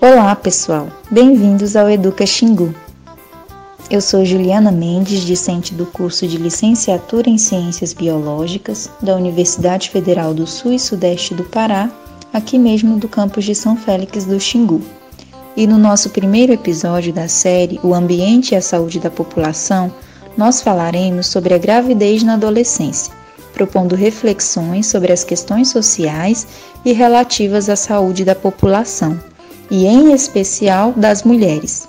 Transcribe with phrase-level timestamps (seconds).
[0.00, 0.88] Olá, pessoal.
[1.10, 2.74] Bem-vindos ao Educa Xingu.
[3.90, 10.32] Eu sou Juliana Mendes, discente do curso de Licenciatura em Ciências Biológicas da Universidade Federal
[10.32, 11.90] do Sul e Sudeste do Pará,
[12.32, 14.80] aqui mesmo do campus de São Félix do Xingu.
[15.54, 19.94] E no nosso primeiro episódio da série O Ambiente e a Saúde da População,
[20.36, 23.12] nós falaremos sobre a gravidez na adolescência,
[23.52, 26.46] propondo reflexões sobre as questões sociais
[26.86, 29.20] e relativas à saúde da população,
[29.70, 31.86] e em especial das mulheres.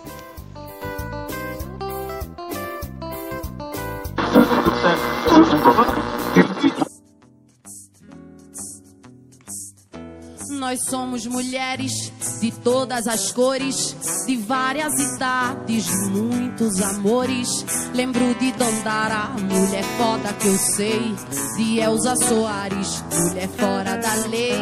[10.50, 12.13] Nós somos mulheres
[12.44, 13.96] de todas as cores,
[14.28, 17.48] de várias idades, de muitos amores.
[17.94, 21.16] Lembro de Dondara, mulher foda que eu sei,
[21.56, 24.58] de Elza Soares, mulher fora da lei.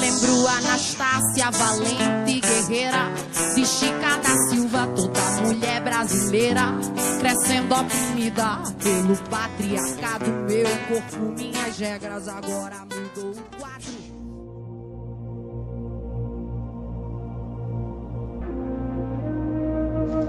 [0.00, 3.10] Lembro Anastácia, valente guerreira,
[3.54, 6.74] de Chica da Silva, toda mulher brasileira,
[7.20, 10.26] crescendo oprimida pelo patriarcado.
[10.46, 14.03] Meu corpo, minhas regras, agora mudou o quadro.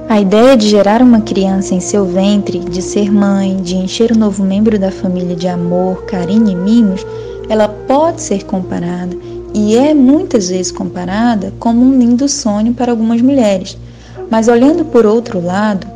[0.08, 4.18] A ideia de gerar uma criança em seu ventre, de ser mãe, de encher o
[4.18, 7.04] novo membro da família de amor, carinho e mimos,
[7.50, 9.18] ela pode ser comparada
[9.52, 13.76] e é muitas vezes comparada como um lindo sonho para algumas mulheres.
[14.30, 15.88] Mas olhando por outro lado,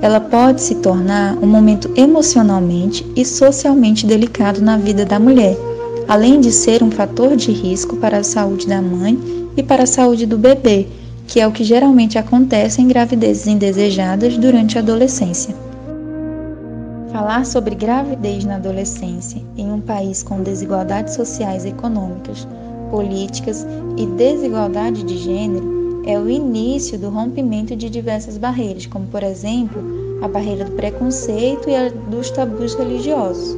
[0.00, 5.56] ela pode se tornar um momento emocionalmente e socialmente delicado na vida da mulher,
[6.06, 9.18] além de ser um fator de risco para a saúde da mãe
[9.56, 10.86] e para a saúde do bebê
[11.28, 15.54] que é o que geralmente acontece em gravidezes indesejadas durante a adolescência.
[17.12, 22.48] Falar sobre gravidez na adolescência em um país com desigualdades sociais e econômicas,
[22.90, 23.66] políticas
[23.98, 29.82] e desigualdade de gênero é o início do rompimento de diversas barreiras, como por exemplo
[30.22, 33.54] a barreira do preconceito e a dos tabus religiosos.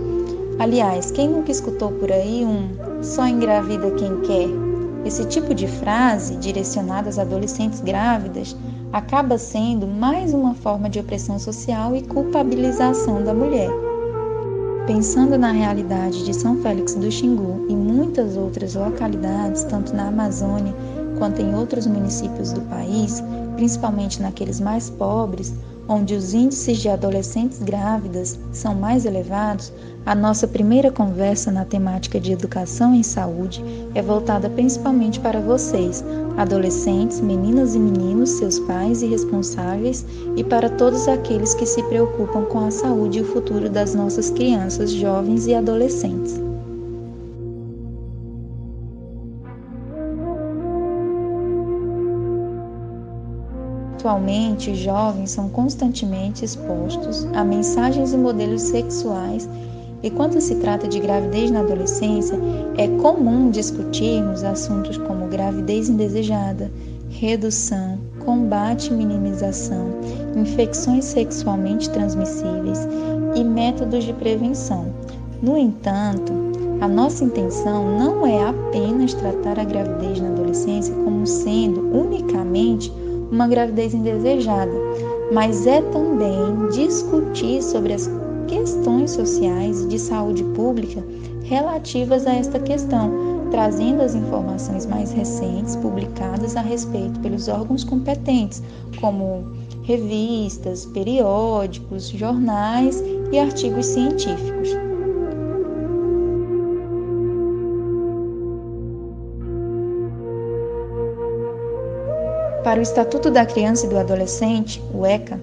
[0.59, 2.69] Aliás, quem nunca escutou por aí um
[3.03, 4.60] só engravida quem quer?
[5.05, 8.55] Esse tipo de frase, direcionada às adolescentes grávidas,
[8.93, 13.71] acaba sendo mais uma forma de opressão social e culpabilização da mulher.
[14.87, 20.75] Pensando na realidade de São Félix do Xingu e muitas outras localidades, tanto na Amazônia
[21.19, 23.23] quanto em outros municípios do país,
[23.57, 25.55] principalmente naqueles mais pobres,
[25.91, 29.73] onde os índices de adolescentes grávidas são mais elevados,
[30.07, 33.63] a nossa primeira conversa na temática de educação em saúde
[33.93, 36.05] é voltada principalmente para vocês,
[36.37, 40.07] adolescentes, meninas e meninos, seus pais e responsáveis,
[40.37, 44.31] e para todos aqueles que se preocupam com a saúde e o futuro das nossas
[44.31, 46.50] crianças, jovens e adolescentes.
[54.11, 59.49] Atualmente, jovens são constantemente expostos a mensagens e modelos sexuais,
[60.03, 62.37] e quando se trata de gravidez na adolescência,
[62.77, 66.73] é comum discutirmos assuntos como gravidez indesejada,
[67.09, 69.87] redução, combate e minimização,
[70.37, 72.89] infecções sexualmente transmissíveis
[73.37, 74.93] e métodos de prevenção.
[75.41, 76.33] No entanto,
[76.81, 82.93] a nossa intenção não é apenas tratar a gravidez na adolescência como sendo unicamente
[83.31, 84.73] uma gravidez indesejada,
[85.33, 88.11] mas é também discutir sobre as
[88.49, 91.03] questões sociais e de saúde pública
[91.45, 98.63] relativas a esta questão, trazendo as informações mais recentes publicadas a respeito pelos órgãos competentes,
[99.01, 99.45] como
[99.83, 103.03] revistas, periódicos, jornais
[103.33, 104.90] e artigos científicos.
[112.63, 115.41] Para o Estatuto da Criança e do Adolescente, o ECA,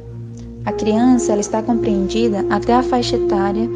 [0.63, 3.67] a criança ela está compreendida até a faixa etária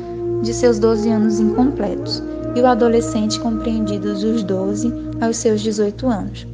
[0.43, 2.21] de seus 12 anos incompletos
[2.55, 6.45] e o adolescente compreendido dos 12 aos seus 18 anos.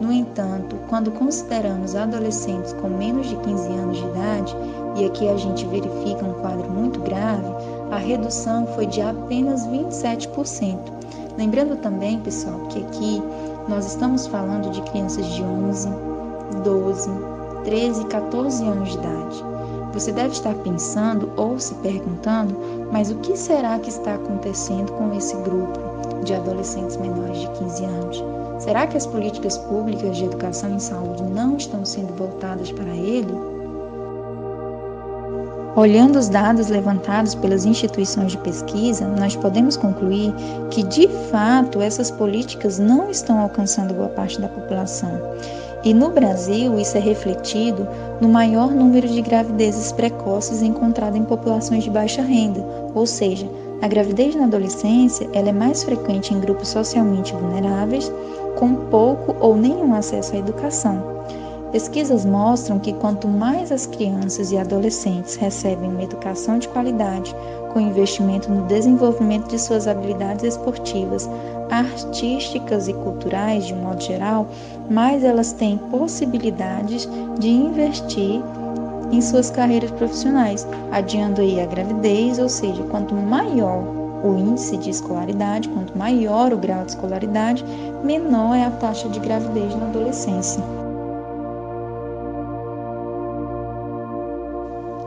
[0.00, 4.56] No entanto, quando consideramos adolescentes com menos de 15 anos de idade,
[4.96, 7.46] e aqui a gente verifica um quadro muito grave,
[7.90, 10.78] a redução foi de apenas 27%.
[11.36, 13.22] Lembrando também, pessoal, que aqui
[13.68, 15.88] nós estamos falando de crianças de 11,
[16.62, 17.35] 12,
[17.66, 19.44] 13 e 14 anos de idade.
[19.92, 22.56] Você deve estar pensando ou se perguntando,
[22.92, 25.80] mas o que será que está acontecendo com esse grupo
[26.24, 28.24] de adolescentes menores de 15 anos?
[28.60, 33.34] Será que as políticas públicas de educação e saúde não estão sendo voltadas para ele?
[35.74, 40.32] Olhando os dados levantados pelas instituições de pesquisa, nós podemos concluir
[40.70, 45.20] que, de fato, essas políticas não estão alcançando boa parte da população.
[45.84, 47.86] E no Brasil, isso é refletido
[48.20, 52.64] no maior número de gravidezes precoces encontrado em populações de baixa renda,
[52.94, 53.48] ou seja,
[53.82, 58.10] a gravidez na adolescência ela é mais frequente em grupos socialmente vulneráveis,
[58.58, 61.16] com pouco ou nenhum acesso à educação.
[61.72, 67.34] Pesquisas mostram que quanto mais as crianças e adolescentes recebem uma educação de qualidade,
[67.72, 71.28] com investimento no desenvolvimento de suas habilidades esportivas,
[71.70, 74.46] artísticas e culturais de um modo geral,
[74.90, 77.08] mais elas têm possibilidades
[77.38, 78.42] de investir
[79.12, 83.84] em suas carreiras profissionais, adiando aí a gravidez, ou seja, quanto maior
[84.24, 87.64] o índice de escolaridade, quanto maior o grau de escolaridade,
[88.02, 90.85] menor é a taxa de gravidez na adolescência.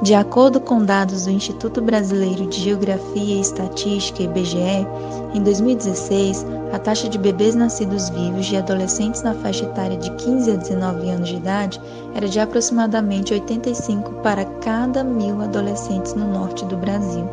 [0.01, 4.87] De acordo com dados do Instituto Brasileiro de Geografia e Estatística, IBGE,
[5.33, 10.51] em 2016, a taxa de bebês nascidos vivos de adolescentes na faixa etária de 15
[10.51, 11.81] a 19 anos de idade
[12.15, 17.25] era de aproximadamente 85 para cada mil adolescentes no norte do Brasil,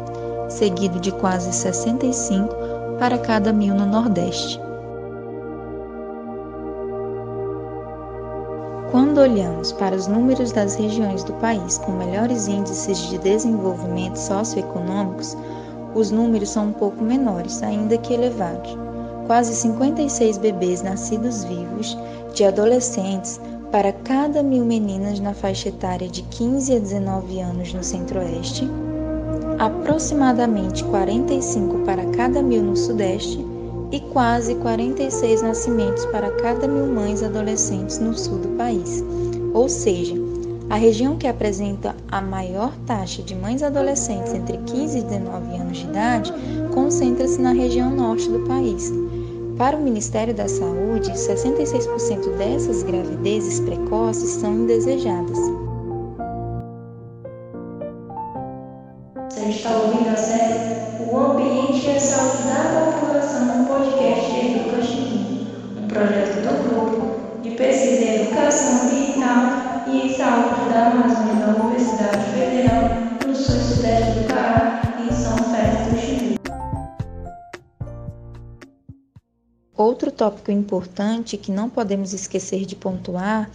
[0.49, 2.53] seguido de quase 65
[2.99, 4.66] para cada mil no Nordeste.
[8.91, 15.37] Quando olhamos para os números das regiões do país com melhores índices de desenvolvimento socioeconômicos,
[15.95, 18.79] os números são um pouco menores, ainda que elevados.
[19.27, 21.99] Quase 56 bebês nascidos vivos
[22.33, 23.41] de adolescentes
[23.73, 28.71] para cada mil meninas na faixa etária de 15 a 19 anos no Centro-Oeste,
[29.59, 33.56] aproximadamente 45 para cada mil no Sudeste
[33.93, 39.05] e quase 46 nascimentos para cada mil mães adolescentes no sul do país.
[39.55, 40.15] Ou seja,
[40.69, 45.79] a região que apresenta a maior taxa de mães adolescentes entre 15 e 19 anos
[45.79, 46.33] de idade
[46.75, 48.93] concentra-se na região norte do país.
[49.57, 55.39] Para o Ministério da Saúde, 66% dessas gravidezes precoces são indesejadas.
[59.31, 62.86] Você está ouvindo a série O Ambiente e a Saúde da
[65.97, 72.83] projeto do grupo de pesquisa em educação ambiental e saúde da Amazônia da Universidade Federal
[73.25, 76.37] do Sul e Sudeste do Pará, em São Félix do Xingu.
[79.75, 83.51] Outro tópico importante que não podemos esquecer de pontuar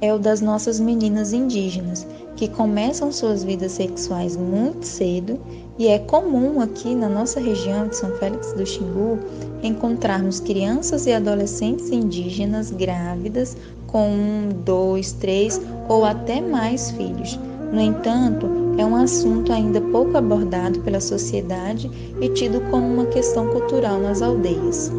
[0.00, 2.06] é o das nossas meninas indígenas,
[2.36, 5.38] que começam suas vidas sexuais muito cedo
[5.78, 9.18] e é comum aqui na nossa região de São Félix do Xingu
[9.62, 13.56] encontrarmos crianças e adolescentes indígenas grávidas
[13.86, 17.38] com um, dois, três ou até mais filhos.
[17.72, 18.46] No entanto,
[18.78, 21.90] é um assunto ainda pouco abordado pela sociedade
[22.20, 24.90] e tido como uma questão cultural nas aldeias.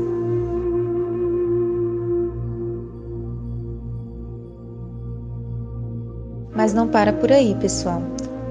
[6.55, 8.01] Mas não para por aí, pessoal.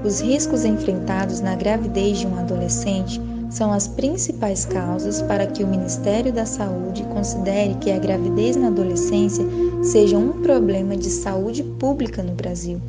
[0.03, 5.67] Os riscos enfrentados na gravidez de um adolescente são as principais causas para que o
[5.67, 9.45] Ministério da Saúde considere que a gravidez na adolescência
[9.81, 12.79] seja um problema de saúde pública no Brasil.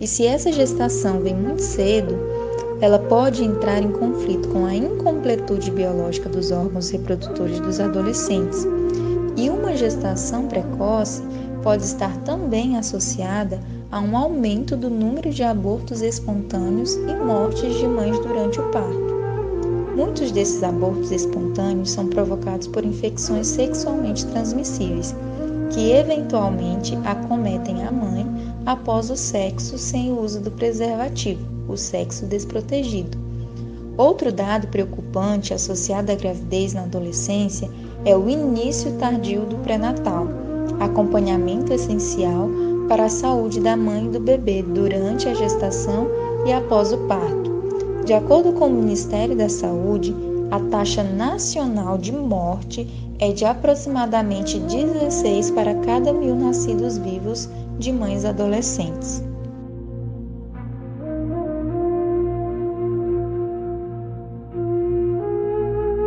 [0.00, 2.18] E se essa gestação vem muito cedo,
[2.80, 8.66] ela pode entrar em conflito com a incompletude biológica dos órgãos reprodutores dos adolescentes.
[9.36, 11.22] E uma gestação precoce
[11.62, 17.88] pode estar também associada a um aumento do número de abortos espontâneos e mortes de
[17.88, 19.10] mães durante o parto.
[19.96, 25.14] Muitos desses abortos espontâneos são provocados por infecções sexualmente transmissíveis,
[25.70, 28.26] que eventualmente acometem a mãe
[28.64, 33.18] após o sexo sem o uso do preservativo, o sexo desprotegido.
[33.96, 37.68] Outro dado preocupante associado à gravidez na adolescência
[38.04, 40.28] é o início tardio do pré-natal,
[40.78, 42.48] acompanhamento essencial
[42.90, 46.08] para a saúde da mãe e do bebê durante a gestação
[46.44, 48.02] e após o parto.
[48.04, 50.12] De acordo com o Ministério da Saúde,
[50.50, 52.88] a taxa nacional de morte
[53.20, 59.22] é de aproximadamente 16 para cada mil nascidos vivos de mães adolescentes.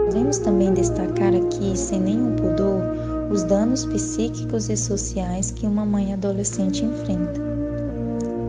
[0.08, 6.14] Podemos também destacar aqui, sem nenhum pudor, os danos psíquicos e sociais que uma mãe
[6.14, 7.42] adolescente enfrenta.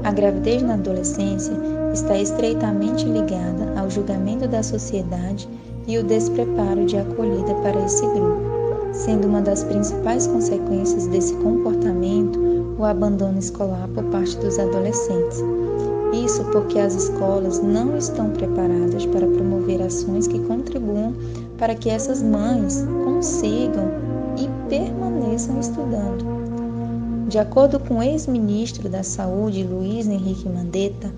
[0.04, 1.54] A gravidez na adolescência
[1.92, 5.48] está estreitamente ligada ao julgamento da sociedade
[5.86, 8.40] e o despreparo de acolhida para esse grupo,
[8.92, 12.38] sendo uma das principais consequências desse comportamento
[12.78, 15.42] o abandono escolar por parte dos adolescentes.
[16.12, 21.14] Isso porque as escolas não estão preparadas para promover ações que contribuam
[21.58, 24.03] para que essas mães consigam
[24.68, 26.24] permaneçam estudando.
[27.28, 31.10] De acordo com o ex-ministro da Saúde, Luiz Henrique Mandetta,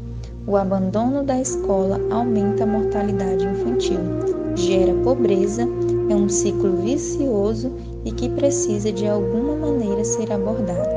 [0.47, 3.99] o abandono da escola aumenta a mortalidade infantil,
[4.55, 5.63] gera pobreza,
[6.09, 7.73] é um ciclo vicioso
[8.05, 10.97] e que precisa de alguma maneira ser abordado.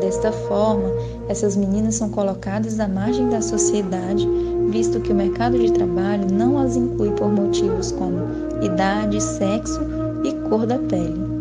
[0.00, 0.90] Desta forma,
[1.28, 4.26] essas meninas são colocadas à margem da sociedade,
[4.70, 8.18] visto que o mercado de trabalho não as inclui por motivos como
[8.62, 9.80] idade, sexo
[10.24, 11.31] e cor da pele.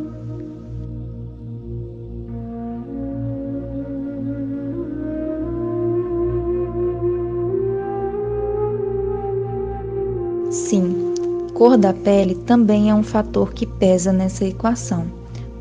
[10.71, 11.13] Sim,
[11.53, 15.03] cor da pele também é um fator que pesa nessa equação,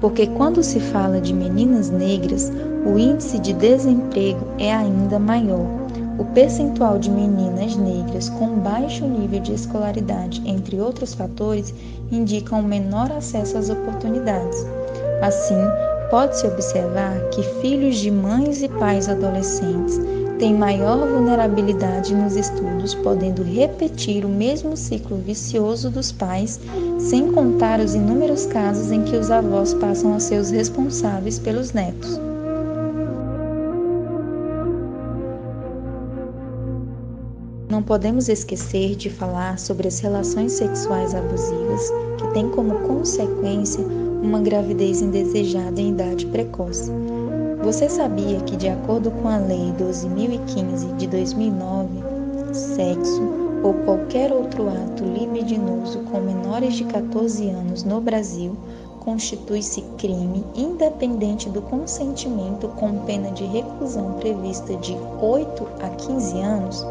[0.00, 2.52] porque quando se fala de meninas negras,
[2.86, 5.66] o índice de desemprego é ainda maior.
[6.16, 11.74] O percentual de meninas negras com baixo nível de escolaridade, entre outros fatores,
[12.12, 14.64] indicam um menor acesso às oportunidades.
[15.22, 15.58] Assim,
[16.08, 19.98] pode-se observar que filhos de mães e pais adolescentes
[20.40, 26.58] têm maior vulnerabilidade nos estudos, podendo repetir o mesmo ciclo vicioso dos pais,
[26.98, 31.74] sem contar os inúmeros casos em que os avós passam a ser os responsáveis pelos
[31.74, 32.18] netos.
[37.68, 41.82] Não podemos esquecer de falar sobre as relações sexuais abusivas,
[42.16, 43.84] que têm como consequência
[44.22, 46.90] uma gravidez indesejada em idade precoce.
[47.62, 51.88] Você sabia que, de acordo com a Lei 12.015 de 2009,
[52.54, 53.22] sexo
[53.62, 58.56] ou qualquer outro ato libidinoso com menores de 14 anos no Brasil
[59.00, 66.82] constitui-se crime independente do consentimento com pena de reclusão prevista de 8 a 15 anos?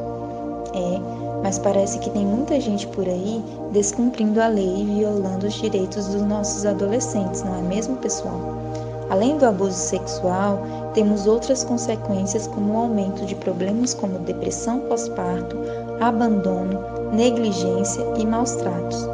[0.74, 1.00] É,
[1.42, 6.08] mas parece que tem muita gente por aí descumprindo a lei e violando os direitos
[6.08, 8.69] dos nossos adolescentes, não é mesmo, pessoal?
[9.10, 10.62] Além do abuso sexual,
[10.94, 15.58] temos outras consequências como o aumento de problemas como depressão pós-parto,
[16.00, 16.80] abandono,
[17.12, 19.08] negligência e maus tratos,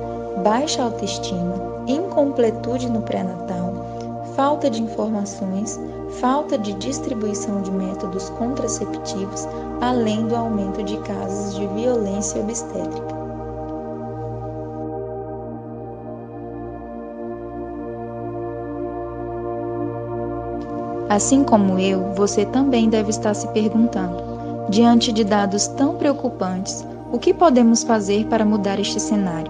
[0.44, 1.56] baixa autoestima,
[1.88, 3.74] incompletude no pré-natal,
[4.36, 5.80] falta de informações,
[6.20, 9.48] falta de distribuição de métodos contraceptivos,
[9.80, 13.14] além do aumento de casos de violência obstétrica.
[21.15, 24.22] Assim como eu, você também deve estar se perguntando:
[24.69, 29.50] diante de dados tão preocupantes, o que podemos fazer para mudar este cenário?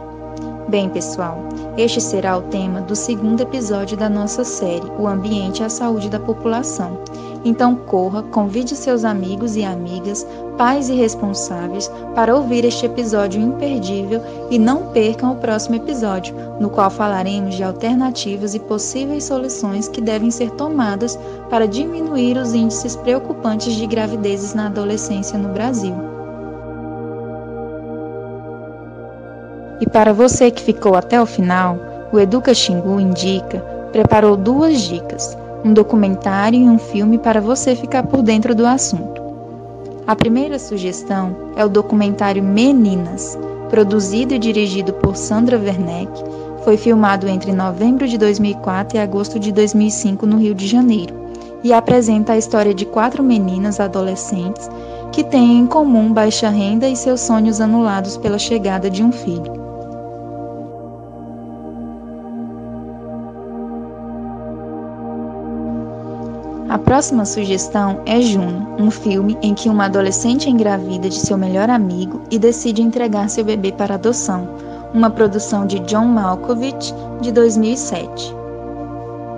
[0.67, 1.39] Bem, pessoal,
[1.75, 6.07] este será o tema do segundo episódio da nossa série, O Ambiente e a Saúde
[6.07, 6.99] da População.
[7.45, 10.25] Então corra, convide seus amigos e amigas,
[10.57, 16.71] pais e responsáveis para ouvir este episódio imperdível e não percam o próximo episódio, no
[16.71, 22.95] qual falaremos de alternativas e possíveis soluções que devem ser tomadas para diminuir os índices
[22.95, 25.95] preocupantes de gravidezes na adolescência no Brasil.
[29.79, 31.77] E para você que ficou até o final,
[32.11, 33.59] o Educa Xingu indica
[33.91, 39.19] preparou duas dicas um documentário e um filme para você ficar por dentro do assunto.
[40.05, 43.35] A primeira sugestão é o documentário Meninas,
[43.67, 46.11] produzido e dirigido por Sandra Werneck.
[46.63, 51.15] Foi filmado entre novembro de 2004 e agosto de 2005 no Rio de Janeiro
[51.63, 54.69] e apresenta a história de quatro meninas adolescentes
[55.11, 59.64] que têm em comum baixa renda e seus sonhos anulados pela chegada de um filho.
[66.85, 72.21] Próxima sugestão é Juno, um filme em que uma adolescente engravida de seu melhor amigo
[72.29, 74.47] e decide entregar seu bebê para adoção,
[74.93, 78.33] uma produção de John Malkovich de 2007.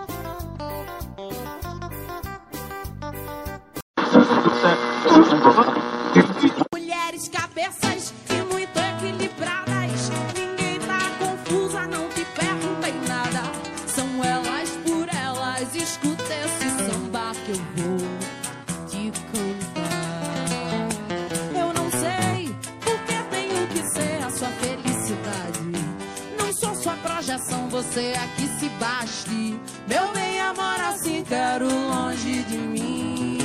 [27.75, 29.59] Você aqui se baste.
[29.89, 33.39] Meu bem, amor, assim quero longe de mim.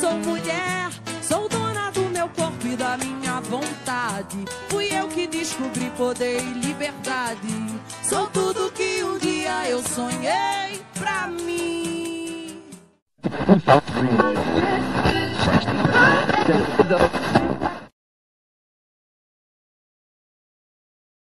[0.00, 0.90] Sou mulher,
[1.22, 4.44] sou dona do meu corpo e da minha vontade.
[4.68, 7.80] Fui eu que descobri poder e liberdade.
[8.02, 12.62] Sou tudo que um dia eu sonhei pra mim.